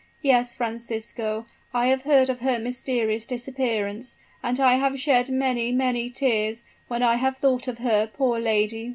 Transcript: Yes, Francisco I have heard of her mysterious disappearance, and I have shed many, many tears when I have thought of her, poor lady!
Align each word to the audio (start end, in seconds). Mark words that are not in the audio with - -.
Yes, 0.23 0.51
Francisco 0.55 1.45
I 1.75 1.85
have 1.89 2.01
heard 2.01 2.31
of 2.31 2.39
her 2.39 2.57
mysterious 2.57 3.27
disappearance, 3.27 4.15
and 4.41 4.59
I 4.59 4.73
have 4.77 4.99
shed 4.99 5.29
many, 5.29 5.71
many 5.71 6.09
tears 6.09 6.63
when 6.87 7.03
I 7.03 7.17
have 7.17 7.37
thought 7.37 7.67
of 7.67 7.77
her, 7.77 8.07
poor 8.11 8.39
lady! 8.39 8.89